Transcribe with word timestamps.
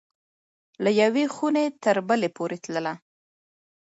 له 0.83 0.89
یوې 1.01 1.25
خوني 1.35 1.65
تر 1.83 1.97
بلي 2.07 2.29
پوری 2.35 2.57
تلله 2.63 2.93